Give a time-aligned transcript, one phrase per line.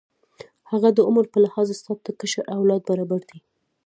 [0.71, 3.39] هغه د عمر په لحاظ ستا د کشر اولاد برابر دی.